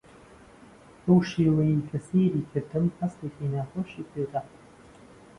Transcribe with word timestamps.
بەو 1.03 1.19
شێوەیەی 1.31 1.85
کە 1.89 1.97
سەیری 2.07 2.47
کردم 2.51 2.85
هەستێکی 2.99 3.51
ناخۆشی 3.53 4.07
پێ 4.11 4.23
دام. 4.31 4.47